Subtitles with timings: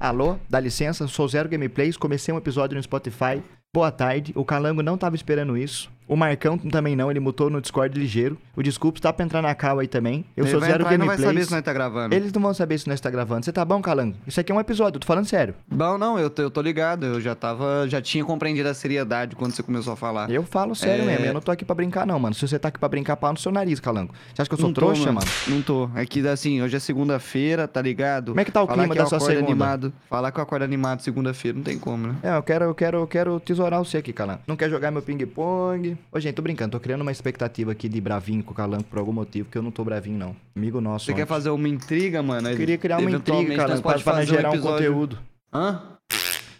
[0.00, 3.42] Alô, dá licença, sou Zero Gameplays, comecei um episódio no Spotify.
[3.74, 5.90] Boa tarde, o Calango não tava esperando isso.
[6.08, 8.38] O Marcão também não, ele mutou no Discord ligeiro.
[8.56, 10.24] O Desculpe tá pra entrar na cal aí também.
[10.36, 11.36] Eu Ele sou Zero entrar e não vai Gameplays.
[11.36, 12.14] saber se nós tá gravando.
[12.14, 13.44] Eles não vão saber se nós tá gravando.
[13.44, 14.16] Você tá bom, Calango?
[14.26, 15.54] Isso aqui é um episódio, eu tô falando sério.
[15.70, 17.04] Bom, não, eu tô, eu tô ligado.
[17.04, 17.86] Eu já tava.
[17.88, 20.30] Já tinha compreendido a seriedade quando você começou a falar.
[20.30, 21.06] Eu falo sério É.
[21.06, 22.34] mesmo, eu não tô aqui pra brincar não, mano.
[22.34, 24.14] Se você tá aqui pra brincar, pau no seu nariz, Calango.
[24.34, 25.26] Você acha que eu sou Não tô, trouxa, mano?
[25.46, 25.90] Não tô.
[25.94, 28.28] É que assim, hoje é segunda-feira, tá ligado?
[28.32, 29.44] Como é que tá o Falar clima da sua segunda?
[29.46, 29.92] animado.
[30.08, 32.16] Falar que eu acordo animado segunda-feira, não tem como, né?
[32.22, 34.40] É, eu quero, eu quero, eu quero tesourar você aqui, Calango.
[34.46, 35.97] Não quer jogar meu ping-pong?
[36.12, 38.98] Ô, gente, tô brincando, tô criando uma expectativa aqui de bravinho com o Calango por
[38.98, 40.36] algum motivo, que eu não tô bravinho, não.
[40.56, 41.06] Amigo nosso.
[41.06, 41.28] Você quer ontem.
[41.28, 42.48] fazer uma intriga, mano?
[42.48, 45.18] Eu queria criar uma intriga, nós pra, pra um gerar um episódio- conteúdo.
[45.52, 45.82] Hã?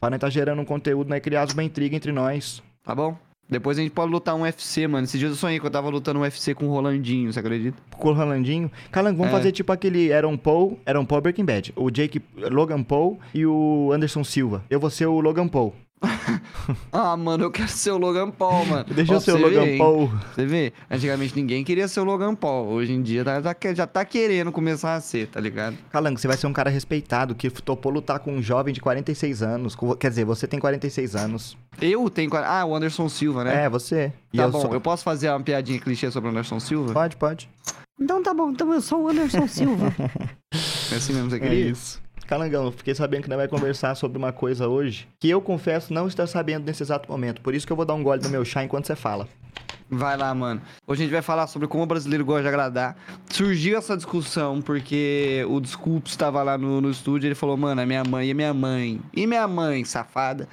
[0.01, 2.63] Pra nós tá gerando um conteúdo, nós criar uma intriga entre nós.
[2.85, 3.17] Tá bom?
[3.51, 5.05] Depois a gente pode lutar um UFC, mano.
[5.05, 7.79] Esses dias eu sonhei que eu tava lutando um UFC com o Rolandinho, você acredita?
[7.97, 8.71] Com o Rolandinho.
[8.93, 9.37] Calango, vamos É.
[9.39, 11.73] fazer tipo aquele Aaron Paul, Aaron Paul Breaking Bad.
[11.75, 14.63] O Jake Logan Paul e o Anderson Silva.
[14.69, 15.75] Eu vou ser o Logan Paul.
[16.93, 18.85] Ah, mano, eu quero ser o Logan Paul, mano.
[18.95, 19.79] Deixa eu ser o Logan hein?
[19.79, 20.11] Paul.
[20.35, 20.73] Você vê?
[20.91, 22.69] Antigamente ninguém queria ser o Logan Paul.
[22.69, 25.77] Hoje em dia tá- tá- já tá querendo começar a ser, tá ligado?
[25.91, 29.43] Calango, você vai ser um cara respeitado que topou lutar com um jovem de 46
[29.43, 29.75] anos.
[29.75, 31.57] Com- Quer dizer, você tem 46 anos.
[31.81, 32.31] Eu tenho.
[32.37, 33.65] Ah, o Anderson Silva, né?
[33.65, 34.13] É, você.
[34.33, 36.93] E Tá eu bom, sou- eu posso fazer uma piadinha clichê sobre o Anderson Silva?
[36.93, 37.49] Pode, pode.
[38.01, 39.93] Então tá bom, então eu sou o Anderson Silva.
[40.93, 41.71] é assim mesmo, você É queria?
[41.71, 42.01] isso.
[42.29, 46.07] Calangão, fiquei sabendo que nós vai conversar sobre uma coisa hoje que eu confesso não
[46.07, 47.41] estar sabendo nesse exato momento.
[47.41, 49.27] Por isso que eu vou dar um gole no meu chá enquanto você fala.
[49.89, 50.61] Vai lá, mano.
[50.87, 52.99] Hoje a gente vai falar sobre como o brasileiro gosta de agradar.
[53.31, 57.81] Surgiu essa discussão porque o Desculpe estava lá no, no estúdio e ele falou, mano,
[57.81, 59.01] é minha mãe, é minha mãe.
[59.15, 60.47] E minha mãe, safada,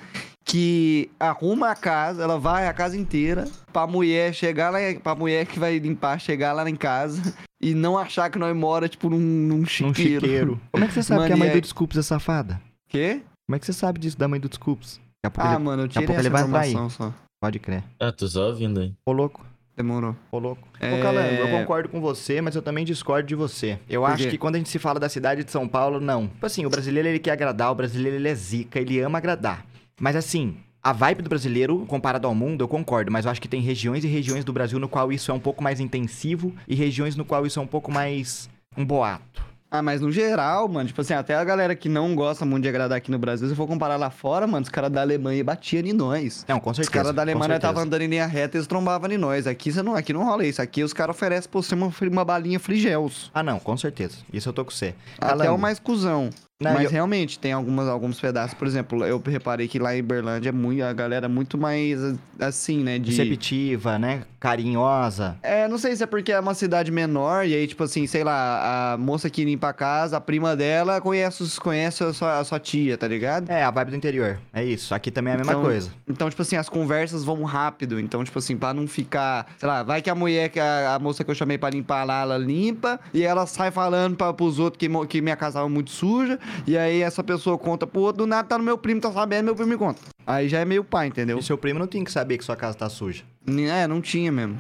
[0.46, 5.46] que arruma a casa, ela vai a casa inteira pra mulher chegar lá, pra mulher
[5.48, 9.18] que vai limpar chegar lá em casa e não achar que nós mora, tipo, num,
[9.20, 10.22] num Num chiqueiro.
[10.26, 10.62] chiqueiro.
[10.72, 12.62] Como é que você sabe Mano, que a mãe aí- do Desculpes é safada?
[12.88, 13.22] Quê?
[13.48, 15.00] Como é que você sabe disso da mãe do Desculpes?
[15.24, 15.64] Daqui a pouco Ah, ele...
[15.64, 17.14] mano, eu daqui a tirei pouco essa ele vai entrar informação só.
[17.42, 17.84] Pode crer.
[18.00, 18.94] Ah, tô só ouvindo aí.
[19.06, 19.44] Ô, louco.
[19.76, 20.16] Demorou.
[20.32, 20.66] Ô, louco.
[20.80, 23.78] É- Ô, Calango, eu concordo com você, mas eu também discordo de você.
[23.90, 24.30] Eu Por acho quê?
[24.30, 26.28] que quando a gente se fala da cidade de São Paulo, não.
[26.28, 29.66] Tipo assim, o brasileiro ele quer agradar, o brasileiro ele é zica, ele ama agradar.
[30.00, 33.48] Mas assim, a vibe do brasileiro, comparado ao mundo, eu concordo, mas eu acho que
[33.48, 36.76] tem regiões e regiões do Brasil no qual isso é um pouco mais intensivo e
[36.76, 39.44] regiões no qual isso é um pouco mais um boato.
[39.72, 42.70] Ah, mas no geral, mano, tipo assim, até a galera que não gosta muito de
[42.70, 45.84] agradar aqui no Brasil, se for comparar lá fora, mano, os caras da Alemanha batiam
[45.84, 46.46] em nós.
[46.48, 46.92] Não, com Os certeza.
[46.94, 49.48] caras da Alemanha estavam andando em linha reta e eles trombavam em nós.
[49.48, 50.62] Aqui, você não, aqui não rola isso.
[50.62, 53.32] Aqui os caras oferecem pra você uma, uma balinha frigels.
[53.34, 54.18] Ah, não, com certeza.
[54.32, 54.96] Isso eu tô com você.
[55.20, 56.30] Até Calango, o mais cuzão.
[56.62, 58.54] Não, mas eu- realmente, tem algumas, alguns pedaços.
[58.54, 62.00] Por exemplo, eu reparei que lá em Berlândia é muito, a galera é muito mais
[62.40, 62.98] assim, né?
[62.98, 63.12] De...
[63.12, 64.22] Receptiva, né?
[64.40, 65.36] Carinhosa.
[65.44, 68.24] É, não sei se é porque é uma cidade menor, e aí, tipo assim, sei
[68.24, 72.44] lá, a moça que limpa a casa, a prima dela conhece, conhece a, sua, a
[72.46, 73.50] sua tia, tá ligado?
[73.50, 74.40] É, a vibe do interior.
[74.54, 74.96] É isso.
[74.96, 75.90] Aqui também é a mesma Então- coisa.
[76.08, 78.00] Então, tipo assim, as conversas vão rápido.
[78.00, 79.46] Então, tipo assim, pra não ficar.
[79.58, 82.06] Sei lá, vai que a mulher, que a, a moça que eu chamei pra limpar
[82.06, 82.98] lá, ela limpa.
[83.14, 86.40] E ela sai falando pra, pros outros que, que minha casa tava muito suja.
[86.68, 89.46] E aí essa pessoa conta pro outro, do nada tá no meu primo, tá sabendo,
[89.46, 90.02] meu primo me conta.
[90.26, 91.38] Aí já é meio pai, entendeu?
[91.38, 93.24] E seu primo não tem que saber que sua casa tá suja.
[93.72, 94.60] É, não tinha mesmo.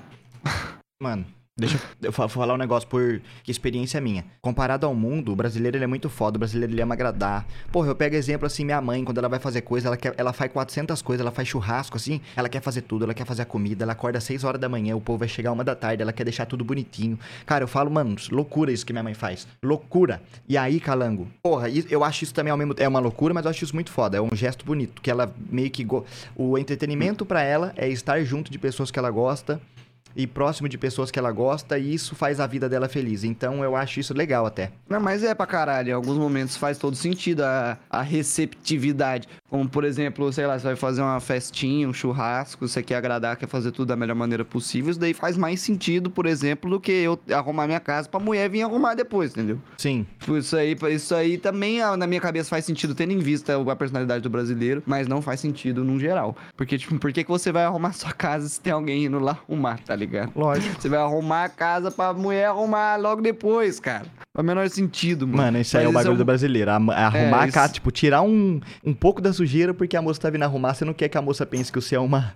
[1.01, 1.25] Mano,
[1.57, 4.25] deixa eu fa- falar um negócio por experiência minha.
[4.41, 7.47] Comparado ao mundo, o brasileiro ele é muito foda, o brasileiro ele ama agradar.
[7.71, 10.33] Porra, eu pego exemplo assim, minha mãe, quando ela vai fazer coisa, ela, quer, ela
[10.33, 13.45] faz 400 coisas, ela faz churrasco assim, ela quer fazer tudo, ela quer fazer a
[13.45, 16.01] comida, ela acorda às 6 horas da manhã, o povo vai chegar uma da tarde,
[16.01, 17.17] ela quer deixar tudo bonitinho.
[17.45, 19.47] Cara, eu falo, mano, loucura isso que minha mãe faz.
[19.63, 20.21] Loucura.
[20.49, 23.51] E aí, calango, porra, eu acho isso também ao mesmo é uma loucura, mas eu
[23.51, 26.03] acho isso muito foda, é um gesto bonito, que ela meio que go...
[26.35, 29.61] o entretenimento pra ela é estar junto de pessoas que ela gosta
[30.15, 33.23] e próximo de pessoas que ela gosta, e isso faz a vida dela feliz.
[33.23, 34.71] Então eu acho isso legal até.
[34.89, 35.89] Não, mas é pra caralho.
[35.89, 39.27] Em alguns momentos faz todo sentido a, a receptividade.
[39.49, 43.37] Como, por exemplo, sei lá, você vai fazer uma festinha, um churrasco, você quer agradar,
[43.37, 44.91] quer fazer tudo da melhor maneira possível.
[44.91, 48.49] Isso daí faz mais sentido, por exemplo, do que eu arrumar minha casa pra mulher
[48.49, 49.59] vir arrumar depois, entendeu?
[49.77, 50.05] Sim.
[50.37, 53.75] Isso aí, isso aí também ah, na minha cabeça faz sentido, tendo em vista a
[53.75, 56.35] personalidade do brasileiro, mas não faz sentido no geral.
[56.55, 59.39] Porque, tipo, por que, que você vai arrumar sua casa se tem alguém indo lá
[59.47, 60.04] arrumar, tá ligado?
[60.35, 60.81] Lógico.
[60.81, 64.05] Você vai arrumar a casa pra mulher arrumar logo depois, cara.
[64.33, 65.43] Faz o menor sentido, mano.
[65.43, 66.69] Mano, isso aí é o Mas bagulho um- do brasileiro.
[66.71, 67.53] a- a arrumar a isso.
[67.53, 70.73] casa, tipo, tirar um, um pouco da sujeira porque a moça tá vindo arrumar.
[70.73, 72.33] Você não quer que a moça pense que você é uma,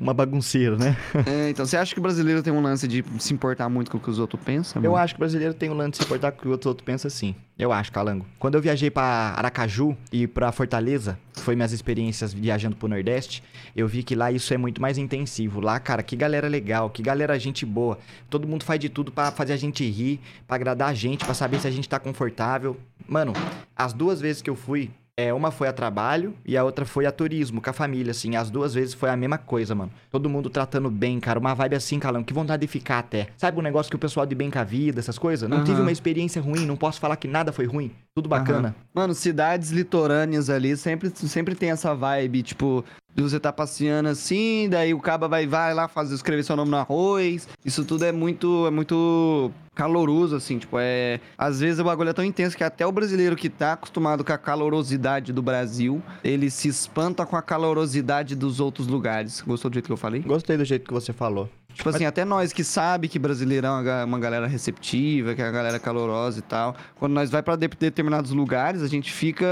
[0.00, 0.96] uma bagunceira, né?
[1.26, 3.98] É, então, você acha que o brasileiro tem um lance de se importar muito com
[3.98, 4.80] o que os outros pensam?
[4.82, 5.02] Eu mano?
[5.02, 6.84] acho que o brasileiro tem um lance de se importar com o que os outros
[6.84, 7.34] pensam assim.
[7.58, 8.24] Eu acho, Calango.
[8.38, 13.42] Quando eu viajei pra Aracaju e pra Fortaleza, foi minhas experiências viajando pro Nordeste,
[13.74, 15.60] eu vi que lá isso é muito mais intensivo.
[15.60, 17.98] Lá, cara, que galera legal, que galera gente boa.
[18.28, 21.34] Todo mundo faz de tudo pra fazer a gente rir, pra agradar a gente, pra
[21.34, 22.76] saber se a gente tá confortável.
[23.08, 23.32] Mano,
[23.76, 24.90] as duas vezes que eu fui,
[25.20, 28.36] É, uma foi a trabalho e a outra foi a turismo, com a família, assim.
[28.36, 29.90] As duas vezes foi a mesma coisa, mano.
[30.10, 31.38] Todo mundo tratando bem, cara.
[31.38, 33.28] Uma vibe assim, Calão, que vontade de ficar até.
[33.36, 35.48] Sabe um negócio que o pessoal de bem com a vida, essas coisas?
[35.48, 35.66] Não Aham.
[35.66, 37.90] tive uma experiência ruim, não posso falar que nada foi ruim.
[38.14, 38.68] Tudo bacana.
[38.68, 38.74] Aham.
[38.94, 42.84] Mano, cidades litorâneas ali sempre, sempre tem essa vibe, tipo,
[43.16, 46.76] você tá passeando assim, daí o caba vai, vai lá fazer, escrever seu nome no
[46.76, 47.48] arroz.
[47.64, 51.20] Isso tudo é muito, é muito caloroso, assim, tipo, é...
[51.36, 54.32] Às vezes o bagulho é tão intenso que até o brasileiro que tá acostumado com
[54.32, 59.40] a calorosidade do Brasil, ele se espanta com a calorosidade dos outros lugares.
[59.40, 60.20] Gostou do jeito que eu falei?
[60.20, 61.48] Gostei do jeito que você falou.
[61.74, 65.40] Tipo assim, até nós que sabe que brasileiro é uma, ga- uma galera receptiva, que
[65.40, 66.76] é uma galera calorosa e tal.
[66.96, 69.46] Quando nós vai pra de- determinados lugares, a gente fica.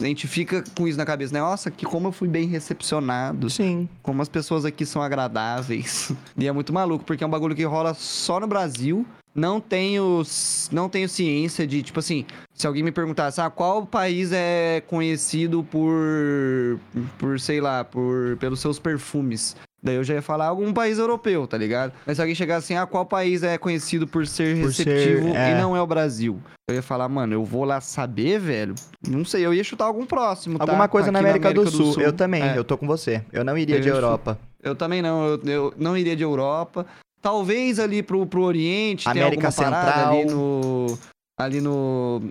[0.00, 1.40] A gente fica com isso na cabeça, né?
[1.40, 3.50] Nossa, que como eu fui bem recepcionado.
[3.50, 3.88] Sim.
[4.02, 6.12] Como as pessoas aqui são agradáveis.
[6.38, 9.06] E é muito maluco, porque é um bagulho que rola só no Brasil.
[9.34, 10.22] Não tenho,
[10.70, 15.62] não tenho ciência de, tipo assim, se alguém me perguntasse, ah, qual país é conhecido
[15.64, 16.78] por,
[17.18, 19.56] por sei lá, por, pelos seus perfumes?
[19.82, 21.92] Daí eu já ia falar algum país europeu, tá ligado?
[22.06, 25.34] Mas se alguém chegar assim, ah, qual país é conhecido por ser Por ser, receptivo
[25.34, 25.50] é.
[25.50, 26.38] e não é o Brasil?
[26.70, 28.76] Eu ia falar, mano, eu vou lá saber, velho.
[29.08, 30.64] Não sei, eu ia chutar algum próximo, tá?
[30.64, 32.00] Alguma coisa na Aqui América, do, Sul.
[32.00, 32.56] Eu também, É.
[32.56, 33.24] eu tô com você.
[33.32, 34.38] Eu não iria Eu de Europa.
[34.62, 36.86] Eu também não, eu, eu não iria de Europa.
[37.20, 40.12] Talvez ali pro, pro Oriente, tem América alguma parada Central.
[40.14, 40.98] ali no...
[41.38, 42.22] Ali no...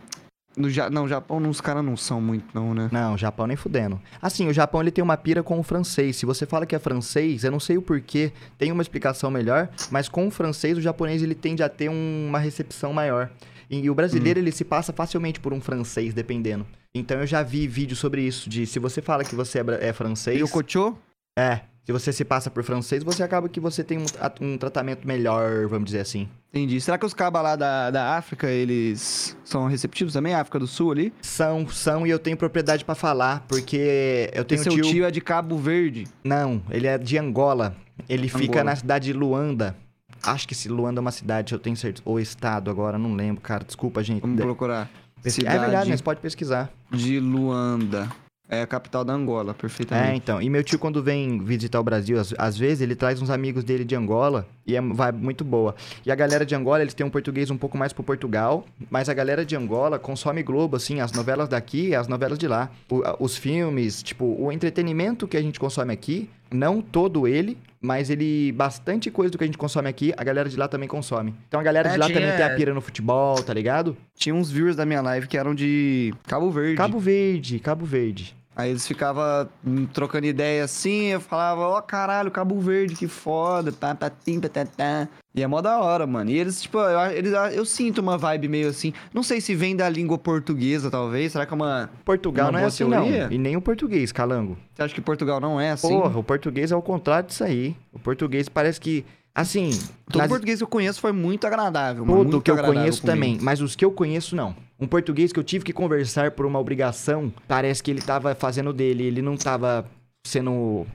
[0.57, 2.89] no Ja- não, Japão os caras não são muito não, né?
[2.92, 4.00] Não, Japão nem fudendo.
[4.21, 6.15] Assim, o Japão ele tem uma pira com o francês.
[6.18, 9.69] Se você fala que é francês, eu não sei o porquê, tem uma explicação melhor,
[9.89, 13.30] mas com o francês, o japonês ele tende a ter um- uma recepção maior.
[13.69, 14.44] E, o brasileiro Hum.
[14.44, 16.65] ele se passa facilmente por um francês, dependendo.
[16.94, 19.94] Então eu já vi vídeo sobre isso, de se você fala que você é, é
[19.94, 20.38] francês...
[20.38, 20.94] E o Cochô?
[21.39, 24.06] É, se você se passa por francês, você acaba que você tem um,
[24.39, 26.30] um tratamento melhor, vamos dizer assim.
[26.54, 26.80] Entendi.
[26.80, 30.33] Será que os cabas lá da, da África, eles são receptivos também?
[30.33, 31.13] África do Sul ali?
[31.22, 35.06] São, são, e eu tenho propriedade pra falar, porque eu tenho Esse seu tio...
[35.06, 36.06] é de Cabo Verde.
[36.24, 37.75] Não, ele é de Angola.
[38.07, 38.63] Ele fica Angola.
[38.63, 39.75] na cidade de Luanda.
[40.24, 42.04] Acho que se Luanda é uma cidade, eu tenho certeza.
[42.06, 43.63] Ou estado agora, não lembro, cara.
[43.63, 44.22] Desculpa, gente.
[44.22, 44.89] Vamos procurar.
[45.25, 46.69] Cidade É verdade, mas pode pesquisar.
[46.92, 48.10] de Luanda.
[48.53, 50.18] É a capital da Angola, É, perfeitamente.
[50.18, 50.42] então.
[50.42, 53.63] E meu tio, quando vem visitar o Brasil, às, às vezes ele traz uns amigos
[53.63, 55.74] dele de Angola e é vai muito boa.
[56.06, 59.07] E a galera de Angola, eles têm um português um pouco mais pro Portugal, mas
[59.07, 62.69] a galera de Angola consome Globo, assim, as novelas daqui e as novelas de lá.
[62.89, 67.57] O- a- os filmes, tipo, o entretenimento que a gente consome aqui, não todo ele,
[67.80, 70.89] mas ele, bastante coisa do que a gente consome aqui, a galera de lá também
[70.89, 71.33] consome.
[71.48, 73.95] Então a galera É, de lá tinha- também tem a pira no futebol, tá ligado?
[74.13, 76.75] Tinha uns viewers da minha live que eram de Cabo Verde.
[76.75, 78.36] Cabo Verde, Cabo Verde.
[78.56, 79.48] Aí eles ficavam
[79.94, 85.07] trocando ideia assim, eu falava, ó caralho, Cabo Verde, que foda, pá, patim, patatá.
[85.33, 86.30] E é mó da hora, mano.
[86.30, 89.74] E eles, tipo, eu, eles, eu sinto uma vibe meio assim, não sei se vem
[89.74, 91.89] da língua portuguesa, talvez, será que é uma...
[92.03, 93.24] Portugal Uma não é assim, teoria?
[93.27, 93.31] não.
[93.31, 94.57] E nem o português, calango.
[94.75, 95.88] Você acha que Portugal não é assim?
[95.88, 97.74] Porra, o português é o contrário disso aí.
[97.94, 99.69] O português parece que, assim...
[100.12, 102.18] Todo nas- português que eu conheço foi muito agradável, mano.
[102.18, 103.06] Todo muito que eu conheço comigo.
[103.15, 104.53] também, mas os que eu conheço não.
[104.81, 108.74] Um português que eu tive que conversar por uma obrigação, parece que ele tava fazendo
[108.74, 109.86] dele, ele não tava
[110.25, 110.88] sendo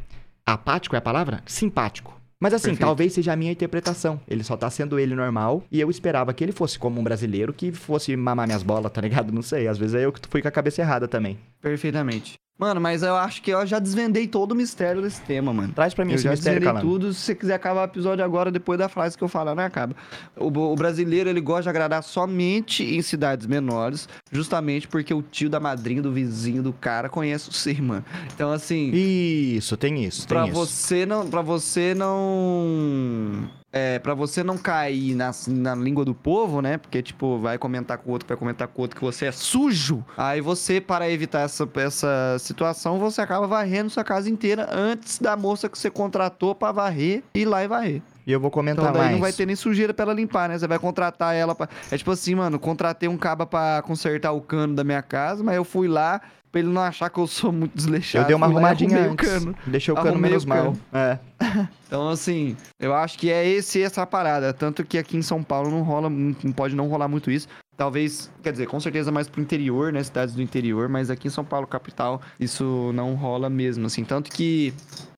[0.45, 1.41] apático é a palavra?
[1.47, 2.21] Simpático.
[2.41, 2.87] Mas assim, Perfeito.
[2.87, 4.21] talvez seja a minha interpretação.
[4.29, 7.53] Ele só tá sendo ele normal e eu esperava que ele fosse como um brasileiro
[7.53, 9.33] que fosse mamar minhas bolas, tá ligado?
[9.33, 11.39] Não sei, às vezes é eu que fui com a cabeça errada também.
[11.61, 12.35] Perfeitamente.
[12.59, 15.75] Mano, mas eu acho que eu já desvendei todo o mistério desse tema, mano.
[15.75, 17.13] Traz pra mim Eu esse já mistério, desvendei tudo.
[17.13, 19.95] Se você quiser acabar o episódio agora, depois da frase que eu falar, não acaba.
[20.35, 25.51] O, o brasileiro, ele gosta de agradar somente em cidades menores, justamente porque o tio
[25.51, 28.05] da madrinha do vizinho do cara conhece o ser, mano.
[28.35, 30.55] Então, assim, Isso, tem isso, tem pra isso.
[30.55, 31.29] você não...
[31.29, 33.51] Pra você não...
[33.77, 36.79] É, pra você não cair na, na língua do povo, né?
[36.79, 39.33] Porque, tipo, vai comentar com o outro, vai comentar com o outro que você é
[39.33, 40.03] sujo.
[40.17, 45.37] Aí você, para evitar essa, essa situação, você acaba varrendo sua casa inteira antes da
[45.37, 48.03] moça que você contratou pra varrer ir lá e varrer.
[48.27, 49.13] E eu vou comentar Então daí mais.
[49.13, 50.59] não vai ter nem sujeira pra ela limpar, né?
[50.59, 51.69] Você vai contratar ela pra...
[51.91, 55.55] É tipo assim, mano, contratei um caba pra consertar o cano da minha casa, mas
[55.55, 58.25] eu fui lá pra ele não achar que eu sou muito desleixado.
[58.25, 59.29] Eu dei uma lá arrumadinha arrumei antes.
[59.29, 59.57] o cano.
[59.67, 60.75] Deixei o cano menos o mal.
[60.93, 61.19] É.
[61.87, 64.53] Então, assim, eu acho que é esse essa parada.
[64.53, 67.47] Tanto que aqui em São Paulo não rola, não pode não rolar muito isso.
[67.77, 70.03] Talvez, quer dizer, com certeza mais pro interior, né?
[70.03, 74.03] Cidades do interior, mas aqui em São Paulo, capital, isso não rola mesmo, assim.
[74.03, 74.73] Tanto que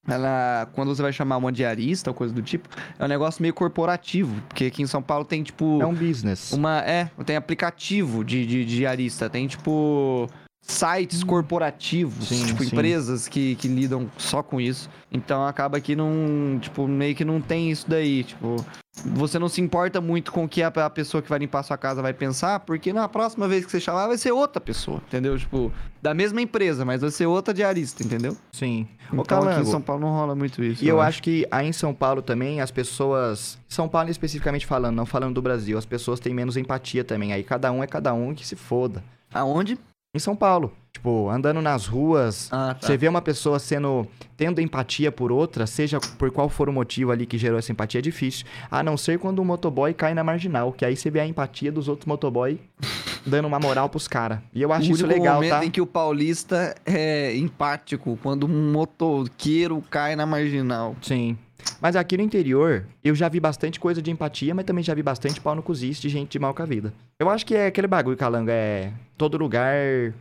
[0.09, 3.55] ela, quando você vai chamar uma diarista ou coisa do tipo, é um negócio meio
[3.55, 4.35] corporativo.
[4.49, 5.81] Porque aqui em São Paulo tem, tipo.
[5.81, 6.53] É um business.
[6.53, 10.29] Uma, é, tem aplicativo de, de, de diarista, tem tipo
[10.61, 12.69] sites corporativos, Sim, tipo sim.
[12.75, 14.91] empresas que, que lidam só com isso.
[15.11, 18.57] Então acaba que não, tipo, meio que não tem isso daí, tipo,
[19.05, 21.62] você não se importa muito com o que a, a pessoa que vai limpar a
[21.62, 25.00] sua casa vai pensar, porque na próxima vez que você chamar vai ser outra pessoa,
[25.07, 25.38] entendeu?
[25.38, 28.37] Tipo, da mesma empresa, mas vai ser outra diarista, entendeu?
[28.52, 28.87] Sim.
[29.12, 30.85] Ô, Então aqui em São Paulo não rola muito isso.
[30.85, 33.59] E eu acho que aí em São Paulo também, as pessoas.
[33.69, 37.33] São Paulo especificamente falando, não falando do Brasil, as pessoas têm menos empatia também.
[37.33, 39.02] Aí cada um é cada um que se foda.
[39.33, 39.78] Aonde?
[40.14, 40.73] Em São Paulo.
[40.99, 42.85] Tipo, andando nas ruas, Ah, tá.
[42.87, 44.05] você vê uma pessoa sendo.
[44.37, 48.00] tendo empatia por outra, seja por qual for o motivo ali que gerou essa empatia,
[48.00, 48.45] é difícil.
[48.71, 51.71] A não ser quando um motoboy cai na marginal, que aí você vê a empatia
[51.71, 52.59] dos outros motoboy
[53.25, 54.40] dando uma moral pros caras.
[54.52, 55.64] E eu acho o isso legal, momento tá?
[55.64, 60.97] em que o paulista é empático, quando um motoqueiro cai na marginal.
[61.00, 61.38] Sim.
[61.80, 65.02] Mas aqui no interior, eu já vi bastante coisa de empatia, mas também já vi
[65.02, 66.92] bastante pau no cozice de gente de mal com a vida.
[67.20, 69.75] Eu acho que é aquele bagulho, Calango, é todo lugar...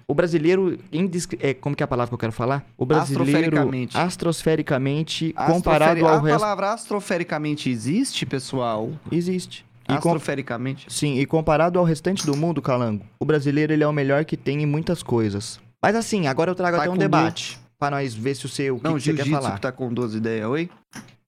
[0.07, 1.39] O brasileiro, indiscri...
[1.41, 2.65] é, como que é a palavra que eu quero falar?
[2.77, 3.97] O brasileiro, Astrofericamente.
[3.97, 6.39] astrosfericamente, comparado Astroferi- ao A resto...
[6.39, 8.91] palavra astrofericamente existe, pessoal?
[9.11, 9.65] Existe.
[9.83, 10.85] E com- Astrofericamente?
[10.89, 14.35] Sim, e comparado ao restante do mundo, Calango, o brasileiro ele é o melhor que
[14.37, 15.59] tem em muitas coisas.
[15.81, 17.57] Mas assim, agora eu trago até um debate.
[17.79, 19.51] Pra nós ver se o seu, o que, Não, que você quer falar.
[19.55, 20.69] que tá com 12 ideias, oi?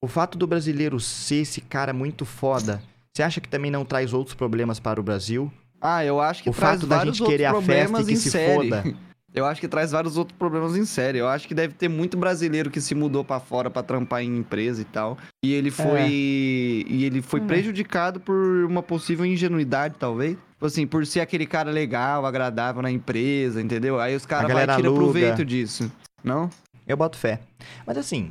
[0.02, 4.14] O fato do brasileiro ser esse cara muito foda, você acha que também não traz
[4.14, 5.52] outros problemas para o Brasil?
[5.78, 8.08] Ah, eu acho que O traz fato da vários gente querer outros a festa problemas
[8.08, 8.54] e que em se série.
[8.70, 8.84] foda.
[9.32, 11.18] Eu acho que traz vários outros problemas em série.
[11.18, 14.38] Eu acho que deve ter muito brasileiro que se mudou pra fora pra trampar em
[14.38, 15.16] empresa e tal.
[15.44, 17.44] E ele foi e ele foi É.
[17.44, 20.32] prejudicado por uma possível ingenuidade, talvez.
[20.54, 24.00] Tipo assim, por ser aquele cara legal, agradável na empresa, entendeu?
[24.00, 25.92] Aí os caras vai tirar proveito disso.
[26.24, 26.50] Não?
[26.84, 27.38] Eu boto fé.
[27.86, 28.28] Mas assim,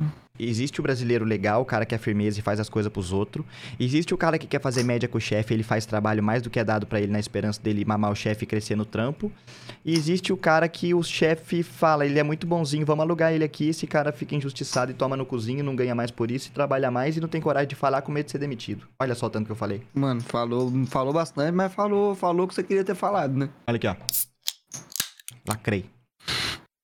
[0.48, 3.44] existe o brasileiro legal, o cara que é firmeza e faz as coisas pros outros.
[3.78, 6.50] Existe o cara que quer fazer média com o chefe, ele faz trabalho mais do
[6.50, 9.30] que é dado pra ele na esperança dele mamar o chefe e crescer no trampo.
[9.84, 13.44] E existe o cara que o chefe fala, ele é muito bonzinho, vamos alugar ele
[13.44, 16.52] aqui, esse cara fica injustiçado e toma no cozinho, não ganha mais por isso, e
[16.52, 18.86] trabalha mais e não tem coragem de falar com medo de ser demitido.
[19.00, 19.82] Olha só o tanto que eu falei.
[19.94, 23.48] Mano, falou, falou bastante, mas falou, falou o que você queria ter falado, né?
[23.66, 23.96] Olha aqui, ó.
[25.48, 25.99] Lacrei.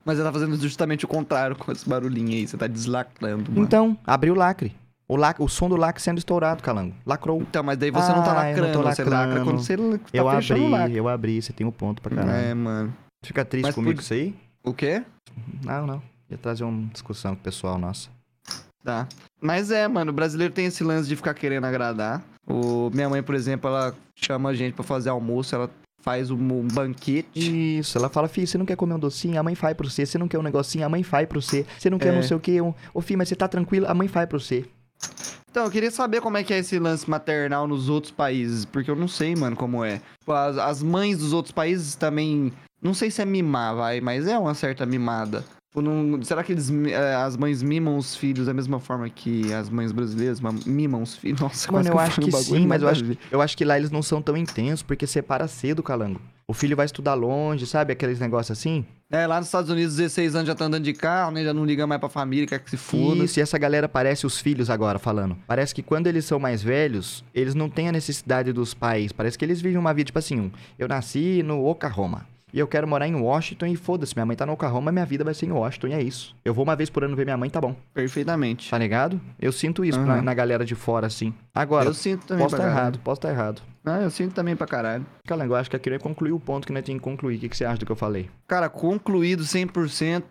[0.07, 2.47] Mas ela tá fazendo justamente o contrário com esse barulhinho aí.
[2.47, 3.65] Você tá deslacrando, mano.
[3.65, 4.73] Então, abriu o lacre.
[5.09, 5.41] O, lac...
[5.41, 6.95] o som do lacre sendo estourado, calango.
[7.05, 7.43] Lacrou.
[7.43, 9.45] Então, mas daí você não tá Ah, eu não lacrando, você lacra lacrando.
[9.45, 9.83] quando você tá
[10.13, 10.97] eu fechando o abri, lacre.
[10.97, 12.39] eu abri, você tem um ponto pra caralho.
[12.39, 12.95] É, mano.
[13.25, 14.35] Fica triste Mas comigo por- isso aí?
[14.65, 15.03] O quê?
[15.65, 16.03] Não, não.
[16.31, 18.09] Ia trazer uma discussão com o pessoal nossa.
[18.85, 19.09] Tá.
[19.41, 22.23] Mas é, mano, o brasileiro tem esse lance de ficar querendo agradar.
[22.47, 22.91] O...
[22.95, 27.79] Minha mãe, por exemplo, ela chama a gente pra fazer almoço, ela faz um, banquete.
[27.79, 29.39] Isso, ela fala, filho, você não quer comer um docinho?
[29.39, 30.07] A mãe faz pra você.
[30.07, 30.85] Você não quer um negocinho?
[30.87, 31.67] A mãe faz pra você.
[31.79, 32.17] Você não quer É.
[32.17, 32.61] não sei o quê?
[32.61, 32.73] Um...
[32.95, 33.87] Ô, filho, mas você tá tranquilo?
[33.89, 34.65] A mãe faz pra você.
[35.51, 38.91] Então, eu queria saber como é que é esse lance maternal nos outros países, porque
[38.91, 40.01] eu não sei, mano, como é.
[40.21, 42.53] Tipo, As, as mães dos outros países também.
[42.83, 45.45] Não sei se é mimar, vai, mas é uma certa mimada.
[45.77, 49.53] Tipo, não- será que eles, eh, as mães mimam os filhos da mesma forma que
[49.53, 51.39] as mães brasileiras ma- mimam os filhos?
[51.43, 53.91] Nossa, Mano, eu acho que bagulho, sim, mas eu acho, eu acho que lá eles
[53.91, 56.19] não são tão intensos, porque separa cedo, calango.
[56.49, 57.93] O filho vai estudar longe, sabe?
[57.93, 58.87] Aqueles negócios assim.
[59.11, 61.45] É, lá nos Estados Unidos, 16 anos já tá andando de carro, né?
[61.45, 63.23] Já não liga mais pra família, quer que se foda.
[63.25, 65.37] Isso, e essa galera parece os filhos agora falando.
[65.47, 69.13] Parece que quando eles são mais velhos, eles não têm a necessidade dos pais.
[69.13, 72.27] Parece que eles vivem uma vida tipo assim, eu nasci no Oklahoma.
[72.57, 75.23] E eu quero morar em Washington e foda-se, minha mãe tá no Oklahoma, minha vida
[75.23, 76.35] vai ser em Washington e é isso.
[76.43, 77.77] Eu vou uma vez por ano ver minha mãe, tá bom.
[77.93, 78.71] Perfeitamente.
[78.71, 79.21] Tá ligado?
[79.39, 80.07] Eu sinto isso Aham.
[80.07, 81.35] na, na galera de fora, assim.
[81.55, 82.73] Agora, eu sinto também posso caralho.
[82.75, 83.61] errado, posso estar errado.
[83.85, 85.05] Ah, eu sinto também pra caralho.
[85.27, 87.37] Calango, eu acho que aqui não concluiu o ponto que nós tínhamos que concluir.
[87.37, 88.31] O que, que você acha do que eu falei?
[88.49, 90.23] Cara, concluído 100%.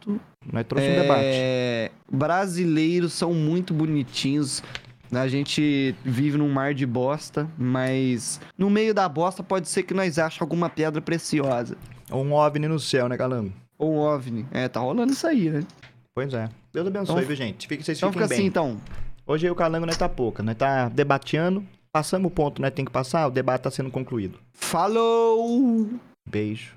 [0.52, 1.22] Nós trouxe um debate.
[1.26, 4.64] É, brasileiros são muito bonitinhos.
[5.12, 5.22] Né?
[5.22, 9.94] A gente vive num mar de bosta, mas no meio da bosta pode ser que
[9.94, 11.78] nós achemos alguma pedra preciosa.
[12.12, 13.52] Ou um OVNI no céu, né, Calango?
[13.78, 14.46] Ou um OVNI.
[14.52, 15.64] É, tá rolando isso aí, né?
[16.14, 16.50] Pois é.
[16.74, 17.68] Deus abençoe, Então- viu, gente?
[17.68, 18.38] Fique, vocês Então fica bem.
[18.38, 18.80] assim, então.
[19.28, 20.42] Hoje o Calango nós tá pouca.
[20.44, 21.66] Nós tá debateando.
[21.92, 23.26] Passamos o ponto, nós tem que passar.
[23.28, 24.38] O debate tá sendo concluído.
[24.54, 25.90] Falou!
[26.28, 26.74] Beijo.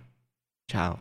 [0.71, 0.99] Tchau.